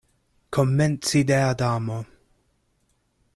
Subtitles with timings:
[0.55, 1.99] Komenci de Adamo.